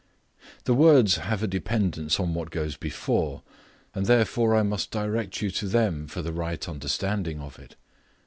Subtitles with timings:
[0.63, 3.43] THE words have a dependence on what goes before,
[3.93, 7.75] and therefore I must direct you to them for the right understanding of it.